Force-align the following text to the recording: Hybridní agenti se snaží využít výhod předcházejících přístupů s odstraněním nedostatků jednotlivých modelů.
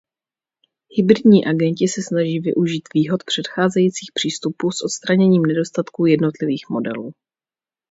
Hybridní 0.97 1.45
agenti 1.45 1.87
se 1.87 2.01
snaží 2.03 2.39
využít 2.39 2.81
výhod 2.93 3.23
předcházejících 3.23 4.09
přístupů 4.13 4.71
s 4.71 4.81
odstraněním 4.83 5.41
nedostatků 5.45 6.05
jednotlivých 6.05 6.65
modelů. 6.69 7.11